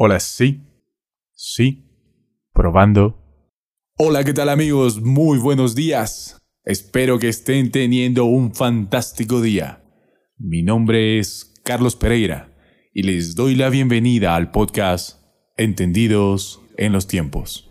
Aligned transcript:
Hola, 0.00 0.20
sí. 0.20 0.60
Sí. 1.34 1.84
Probando. 2.52 3.18
Hola, 3.96 4.22
¿qué 4.22 4.32
tal 4.32 4.48
amigos? 4.48 5.02
Muy 5.02 5.38
buenos 5.38 5.74
días. 5.74 6.38
Espero 6.64 7.18
que 7.18 7.28
estén 7.28 7.72
teniendo 7.72 8.26
un 8.26 8.54
fantástico 8.54 9.40
día. 9.40 9.82
Mi 10.36 10.62
nombre 10.62 11.18
es 11.18 11.52
Carlos 11.64 11.96
Pereira 11.96 12.56
y 12.94 13.02
les 13.02 13.34
doy 13.34 13.56
la 13.56 13.70
bienvenida 13.70 14.36
al 14.36 14.52
podcast 14.52 15.20
Entendidos 15.56 16.62
en 16.76 16.92
los 16.92 17.08
tiempos. 17.08 17.67